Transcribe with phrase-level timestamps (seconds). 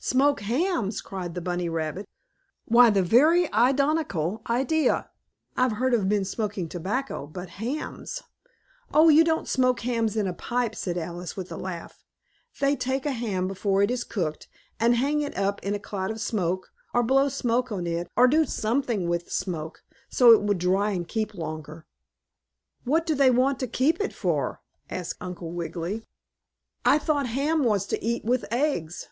[0.00, 2.08] "Smoke hams!" cried the bunny rabbit.
[2.64, 5.10] "Why the very idonical idea!
[5.56, 8.20] I've heard of men smoking tobacco but hams"
[8.92, 12.02] "Oh, you don't smoke hams in a pipe," said Alice with a laugh.
[12.58, 14.48] "They take a ham before it is cooked,
[14.80, 18.26] and hang it up in a cloud of smoke, or blow smoke on it, or
[18.26, 21.86] do something to it with smoke, so it will dry and keep longer."
[22.82, 26.04] "What do they want to keep it for?" asked Uncle Wiggily.
[26.84, 29.06] "I thought ham was to eat, with eggs."